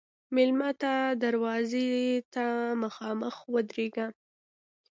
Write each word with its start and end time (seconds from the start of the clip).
مېلمه 0.35 0.69
ته 0.81 0.93
دروازې 1.23 1.87
ته 2.33 2.45
مخامخ 2.83 3.35
ودریږه. 3.53 4.07